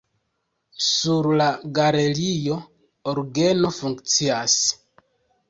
Sur 0.85 1.29
la 1.41 1.49
galerio 1.79 2.57
orgeno 3.15 3.73
funkcias. 3.79 4.59